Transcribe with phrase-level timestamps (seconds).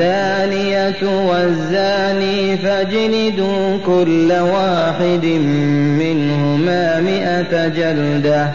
[0.00, 5.24] الزانية والزاني فاجلدوا كل واحد
[6.00, 8.48] منهما مِائَةَ جلدة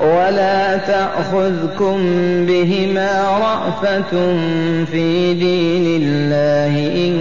[0.00, 1.96] ولا تأخذكم
[2.46, 4.34] بهما رأفة
[4.92, 6.76] في دين الله
[7.06, 7.14] إن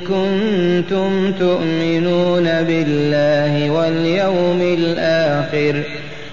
[0.00, 6.05] كنتم تؤمنون بالله واليوم الآخر ۖ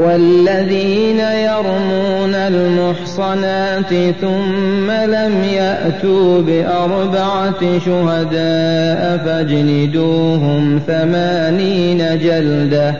[0.00, 12.94] والذين يرمون المحصنات ثم لم يأتوا بأربعة شهداء فاجندوهم ثمانين جلدة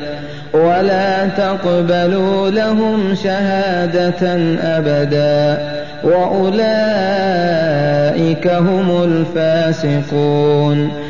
[0.54, 4.34] ولا تقبلوا لهم شهادة
[4.78, 5.62] أبدا
[6.04, 11.09] وأولئك هم الفاسقون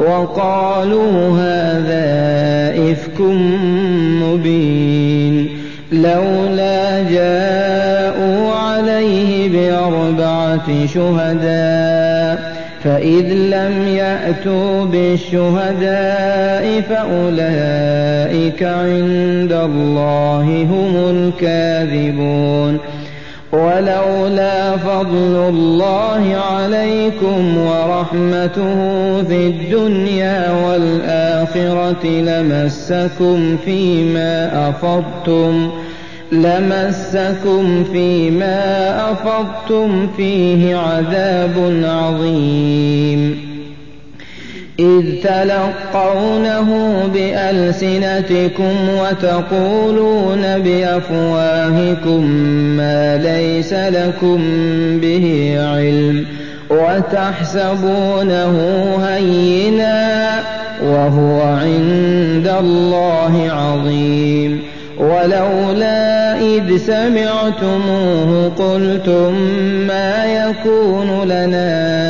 [0.00, 2.08] وقالوا هذا
[2.92, 3.20] إفك
[4.24, 5.48] مبين
[5.92, 12.50] لولا جاءوا عليه بأربعة شهداء
[12.84, 22.78] فإذ لم يأتوا بالشهداء فأولئك عند الله هم الكاذبون
[23.52, 28.76] ولولا فضل الله عليكم ورحمته
[29.22, 35.70] في الدنيا والآخرة لمسكم فيما أفضتم
[36.32, 38.60] لمسكم فيما
[39.12, 43.49] أفضتم فيه عذاب عظيم
[44.80, 46.70] إذ تلقونه
[47.14, 52.24] بألسنتكم وتقولون بأفواهكم
[52.76, 54.40] ما ليس لكم
[55.00, 56.24] به علم
[56.70, 58.58] وتحسبونه
[59.04, 60.28] هينا
[60.86, 64.60] وهو عند الله عظيم
[64.98, 69.34] ولولا إذ سمعتموه قلتم
[69.86, 72.09] ما يكون لنا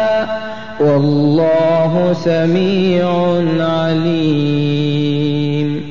[0.81, 3.09] والله سميع
[3.65, 5.81] عليم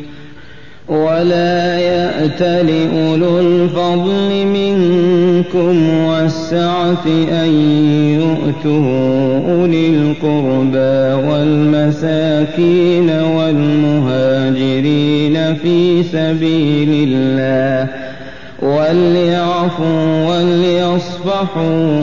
[0.88, 7.06] ولا يأت لأولو الفضل منكم والسعة
[7.44, 7.52] أن
[8.20, 10.98] يؤتوا أولي القربى
[11.30, 17.80] والمساكين والمهاجرين في سبيل الله
[18.62, 22.02] وليعفوا وليصفحوا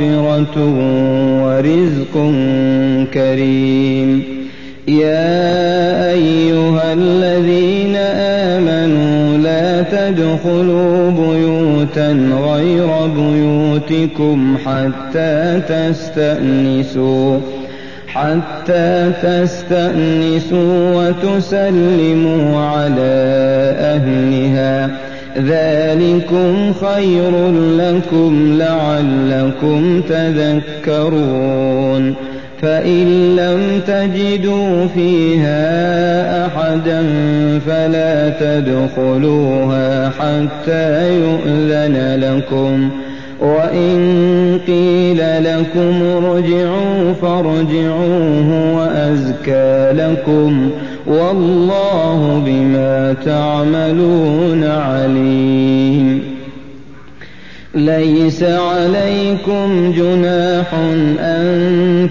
[0.00, 0.56] مغفرة
[1.44, 2.14] ورزق
[3.14, 4.22] كريم
[4.88, 5.64] يا
[6.10, 7.96] أيها الذين
[8.46, 12.12] آمنوا لا تدخلوا بيوتا
[12.48, 17.38] غير بيوتكم حتى تستأنسوا
[18.06, 23.12] حتى تستأنسوا وتسلموا على
[23.94, 27.30] أهلها ذلكم خير
[27.76, 32.14] لكم لعلكم تذكرون
[32.62, 37.02] فإن لم تجدوا فيها أحدا
[37.66, 42.90] فلا تدخلوها حتى يؤذن لكم
[43.40, 43.98] وإن
[44.66, 50.70] قيل لكم ارجعوا فارجعوه وأزكى لكم
[51.06, 52.07] والله
[52.58, 56.20] بما تعملون عليم
[57.74, 60.74] ليس عليكم جناح
[61.20, 61.50] أن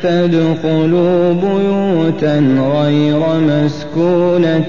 [0.04, 2.38] تدخلوا بيوتا
[2.80, 4.66] غير مسكونة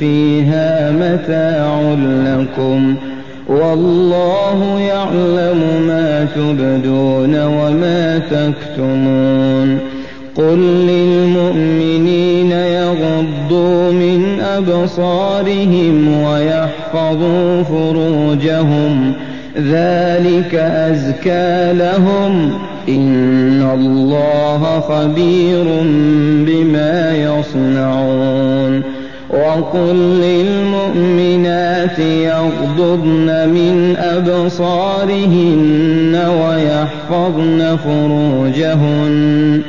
[0.00, 2.94] فيها متاع لكم
[3.48, 9.78] والله يعلم ما تبدون وما تكتمون
[10.34, 11.89] قل للمؤمنين
[14.68, 19.12] أبصارهم ويحفظوا فروجهم
[19.56, 22.50] ذلك أزكى لهم
[22.88, 25.64] إن الله خبير
[26.46, 28.82] بما يصنعون
[29.30, 36.49] وقل للمؤمنات يغضضن من أبصارهن ويحفظن
[37.10, 39.60] يحفظن فروجهن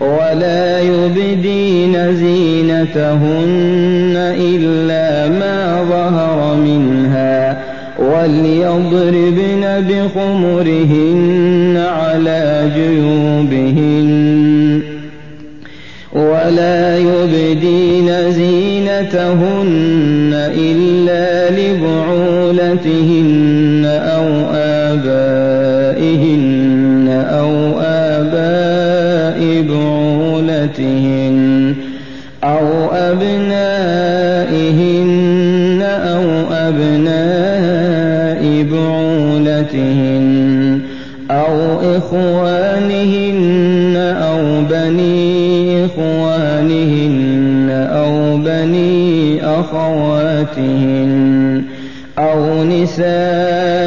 [0.00, 7.58] ولا يبدين زينتهن إلا ما ظهر منها
[7.98, 14.10] وليضربن بخمرهن على جيوبهن
[16.14, 19.08] ولا يبدين زينتهن
[20.34, 23.39] إلا لبعولتهن
[30.80, 31.74] زوجاتهن
[32.44, 36.22] أو أبنائهن أو
[36.52, 40.80] أبناء بعولتهن
[41.30, 43.96] أو إخوانهن
[44.28, 51.62] أو بني إخوانهن أو بني أخواتهن
[52.18, 53.79] أو نسائهن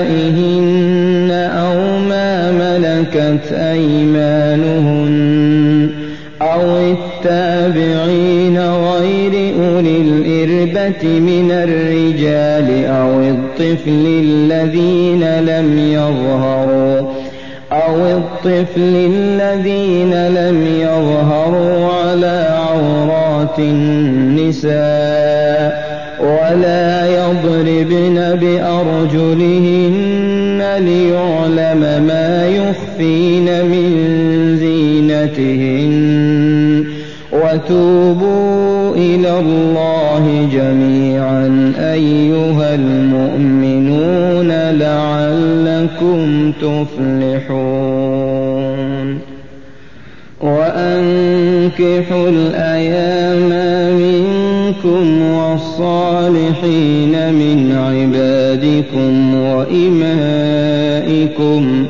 [54.86, 61.86] رسلكم والصالحين من عبادكم وإمائكم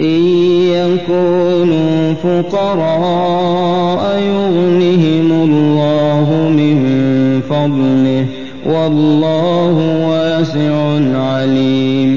[0.00, 0.24] إن
[0.68, 6.76] يكونوا فقراء يغنهم الله من
[7.50, 8.24] فضله
[8.66, 9.76] والله
[10.08, 10.74] واسع
[11.20, 12.10] عليم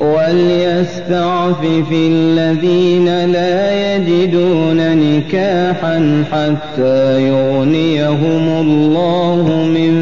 [0.00, 9.92] وليس الْمُسْتَضْعَفِ الَّذِينَ لَا يَجِدُونَ نِكَاحًا حَتَّىٰ يُغْنِيَهُمُ اللَّهُ مِن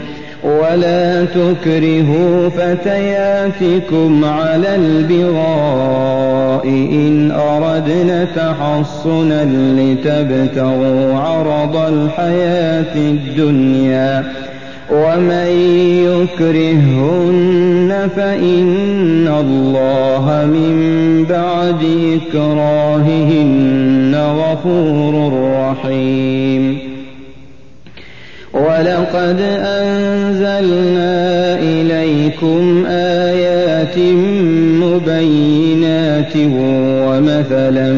[0.44, 9.46] ولا تكرهوا فتياتكم على البغاء إن أردنا تحصنا
[9.80, 14.24] لتبتغوا عرض الحياة الدنيا
[14.92, 15.48] ومن
[16.06, 20.76] يكرهن فإن الله من
[21.30, 21.86] بعد
[22.30, 26.78] إكراههن غفور رحيم
[28.54, 29.40] ولقد
[29.82, 31.14] أنزلنا
[31.60, 33.98] إليكم آيات
[34.84, 36.34] مبينات
[37.08, 37.90] ومثلا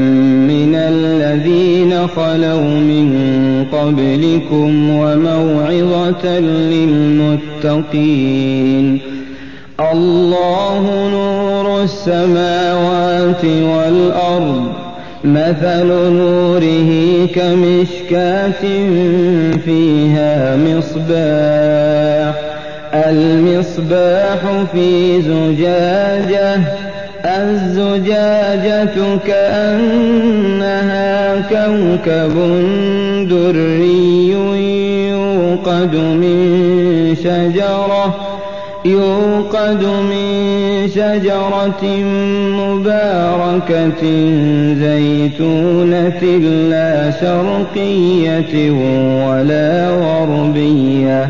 [0.50, 3.27] من الذين خلوا من
[3.74, 9.00] قبلكم وموعظة للمتقين
[9.92, 14.72] الله نور السماوات والأرض
[15.24, 16.92] مثل نوره
[17.36, 18.62] كمشكاة
[19.66, 22.48] فيها مصباح
[22.94, 26.58] المصباح في زجاجه
[27.28, 28.96] الزجاجة
[29.28, 32.34] كأنها كوكب
[33.30, 34.28] دري
[35.10, 38.16] يوقد من شجرة
[38.86, 40.38] يوقد من
[40.96, 41.84] شجرة
[42.64, 44.02] مباركة
[44.82, 46.20] زيتونة
[46.70, 48.72] لا شرقية
[49.26, 51.30] ولا غربية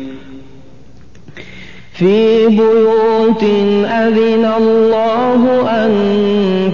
[2.01, 3.43] في بيوت
[3.85, 5.93] أذن الله أن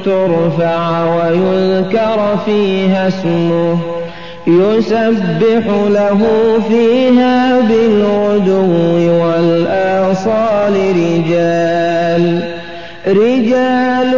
[0.05, 3.77] ترفع ويذكر فيها اسمه
[4.47, 6.19] يسبح له
[6.69, 8.73] فيها بالغدو
[9.23, 12.53] والآصال رجال
[13.07, 14.11] رجال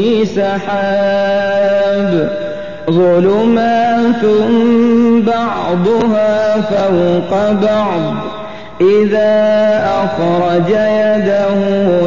[0.25, 2.29] سحاب
[2.89, 4.25] ظلمات
[5.25, 8.15] بعضها فوق بعض
[8.81, 9.59] إذا
[10.03, 11.55] أخرج يده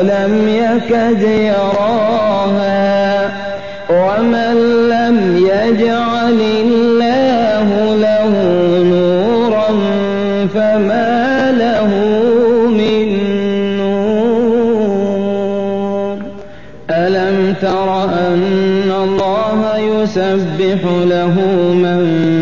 [0.03, 3.31] لم يكد يراها
[3.90, 4.55] ومن
[4.88, 6.13] لم يجعل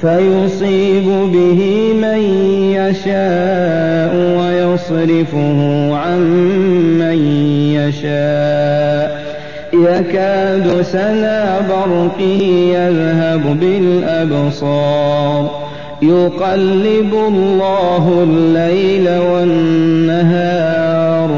[0.00, 1.60] فيصيب به
[2.02, 2.18] من
[2.74, 5.60] يشاء ويصرفه
[5.94, 6.20] عن
[6.98, 7.18] من
[7.74, 9.06] يشاء
[9.74, 12.42] يكاد سنا برقه
[12.74, 15.42] يذهب بالأبصار
[16.02, 21.30] يقلب الله الليل والنهار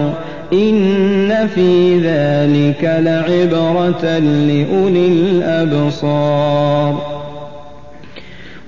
[0.53, 7.12] إن في ذلك لعبرة لأولي الأبصار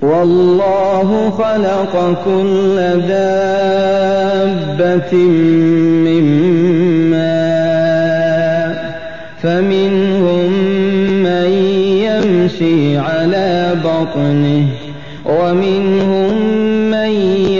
[0.01, 2.75] والله خلق كل
[3.07, 5.13] دابة
[6.05, 6.25] من
[7.11, 8.73] ماء
[9.43, 10.49] فمنهم
[11.23, 11.49] من
[12.03, 13.49] يمشي على
[13.83, 14.65] بطنه
[15.25, 16.33] ومنهم
[16.91, 17.11] من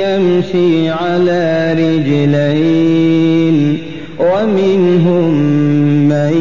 [0.05, 1.43] يمشي على
[1.73, 3.79] رجلين
[4.19, 5.31] ومنهم
[6.09, 6.33] من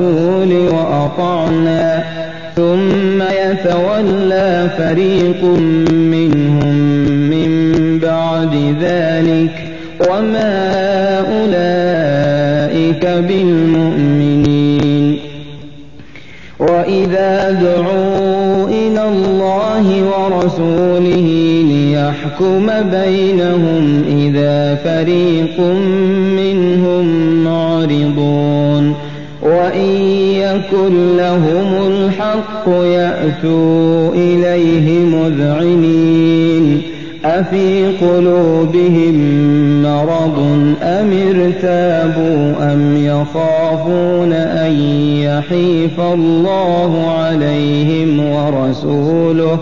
[0.00, 2.02] الرسول وأطعنا
[2.56, 5.44] ثم يتولى فريق
[6.00, 6.76] منهم
[7.30, 9.50] من بعد ذلك
[10.00, 10.66] وما
[11.20, 15.18] أولئك بالمؤمنين
[16.58, 21.26] وإذا دعوا إلى الله ورسوله
[21.68, 26.25] ليحكم بينهم إذا فريق منهم
[29.76, 36.82] وإن يكن لهم الحق يأتوا إليه مذعنين
[37.24, 39.14] أفي قلوبهم
[39.82, 40.38] مرض
[40.82, 44.72] أم ارتابوا أم يخافون أن
[45.20, 49.58] يحيف الله عليهم ورسوله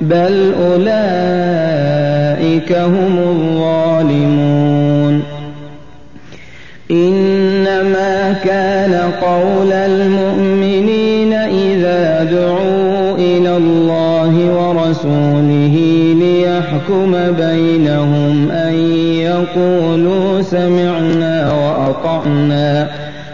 [0.00, 5.22] بل أولئك هم الظالمون
[8.26, 15.74] ما كان قول المؤمنين إذا دعوا إلى الله ورسوله
[16.20, 18.74] ليحكم بينهم أن
[19.12, 22.86] يقولوا سمعنا وأطعنا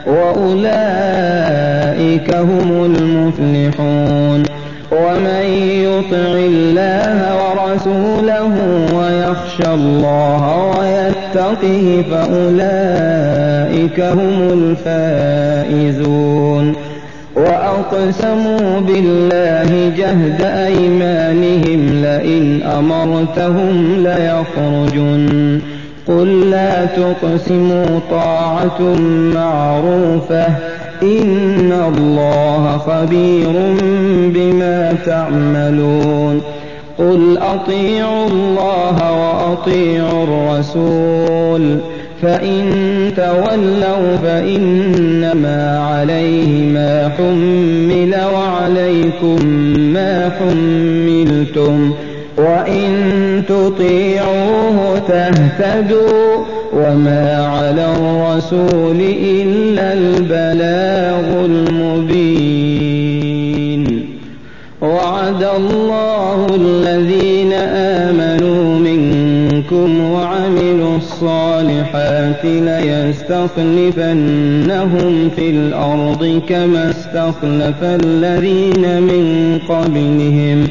[0.07, 4.42] وأولئك هم المفلحون
[4.92, 5.44] ومن
[5.88, 8.52] يطع الله ورسوله
[8.94, 16.77] ويخشى الله ويتقى يتقه فأولئك هم الفائزون
[17.37, 25.61] وأقسموا بالله جهد أيمانهم لئن أمرتهم ليخرجن
[26.09, 28.83] قل لا تقسموا طاعة
[29.35, 30.47] معروفة
[31.03, 33.53] إن الله خبير
[34.35, 36.40] بما تعملون
[37.03, 41.79] قل أطيعوا الله وأطيعوا الرسول
[42.23, 42.62] فإن
[43.17, 49.47] تولوا فإنما عليه ما حمل وعليكم
[49.79, 51.93] ما حملتم
[52.38, 52.88] وإن
[53.49, 56.37] تطيعوه تهتدوا
[56.73, 58.97] وما على الرسول
[59.43, 62.22] إلا البلاغ المبين
[65.57, 67.53] الله الذين
[68.03, 80.69] آمنوا منكم وعملوا الصالحات ليستخلفنهم في الأرض كما استخلف الذين من قبلهم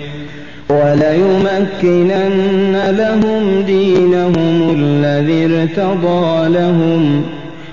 [0.70, 7.22] وليمكنن لهم دينهم الذي ارتضى لهم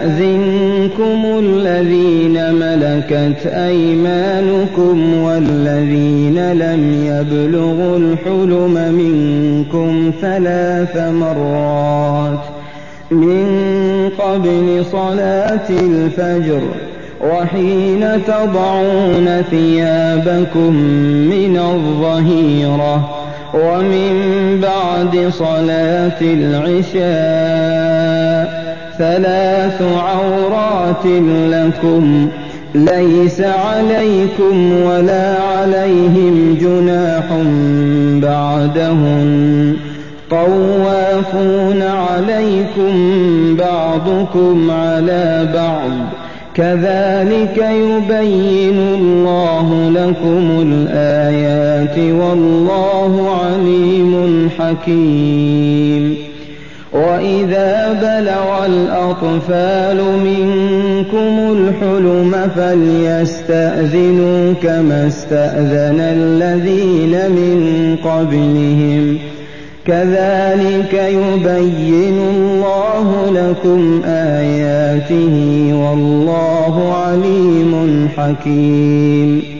[0.00, 6.80] يَسْتَأْذِنكُمُ الَّذِينَ مَلَكَتْ أَيْمَانُكُمْ وَالَّذِينَ لَمْ
[7.12, 12.40] يَبْلُغُوا الْحُلُمَ مِنكُمْ ثَلَاثَ مَرَّاتٍ
[13.10, 13.46] مِنْ
[14.18, 16.62] قَبْلِ صَلَاةِ الْفَجْرِ
[17.32, 20.72] وَحِينَ تَضَعُونَ ثِيَابَكُمْ
[21.30, 23.08] مِنَ الظَّهِيرَةِ
[23.54, 24.14] وَمِنْ
[24.62, 28.59] بَعْدِ صَلَاةِ الْعِشَاءِ
[29.00, 31.06] ثلاث عورات
[31.50, 32.28] لكم
[32.74, 37.24] ليس عليكم ولا عليهم جناح
[38.28, 39.26] بعدهم
[40.30, 42.92] طوافون عليكم
[43.56, 45.90] بعضكم على بعض
[46.54, 56.29] كذلك يبين الله لكم الآيات والله عليم حكيم
[56.92, 69.18] وإذا بلغ الأطفال منكم الحلم فليستأذنوا كما استأذن الذين من قبلهم
[69.86, 75.32] كذلك يبين الله لكم آياته
[75.74, 79.59] والله عليم حكيم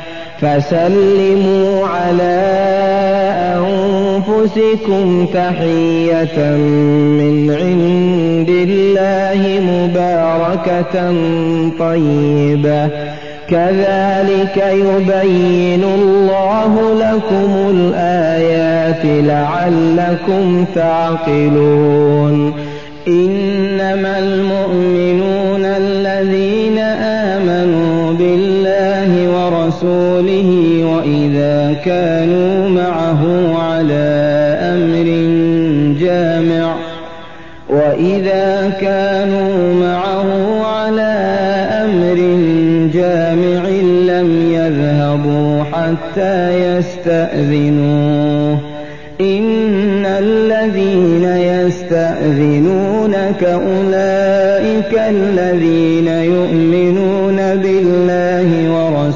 [0.41, 2.39] فسلموا على
[3.57, 6.51] أنفسكم تحية
[7.17, 11.03] من عند الله مباركة
[11.79, 12.87] طيبة
[13.49, 22.53] كذلك يبين الله لكم الآيات لعلكم تعقلون
[23.07, 27.20] إنما المؤمنون الذين آمنوا
[29.71, 30.51] وَرَسُولِهِ
[30.85, 33.21] وَإِذَا كَانُوا مَعَهُ
[33.57, 34.09] عَلَى
[34.75, 35.05] أَمْرٍ
[35.99, 36.75] جَامِعٍ
[37.69, 41.13] وَإِذَا كَانُوا مَعَهُ عَلَى
[41.87, 42.17] أَمْرٍ
[42.93, 43.69] جَامِعٍ
[44.11, 46.39] لَّمْ يَذْهَبُوا حَتَّى
[46.71, 48.55] يَسْتَأْذِنُوهُ
[49.21, 57.30] إِنَّ الَّذِينَ يَسْتَأْذِنُونَكَ أُولَٰئِكَ الَّذِينَ يُؤْمِنُونَ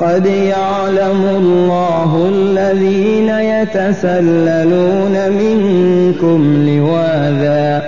[0.00, 7.82] قد يعلم الله الذين يتسللون منكم لواذا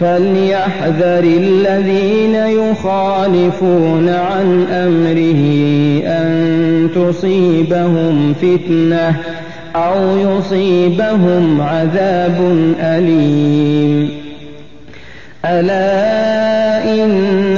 [0.00, 5.42] فليحذر الذين يخالفون عن أمره
[6.06, 6.32] أن
[6.94, 9.16] تصيبهم فتنة
[9.76, 12.38] أو يصيبهم عذاب
[12.80, 14.10] أليم
[15.44, 16.04] ألا
[17.04, 17.57] إن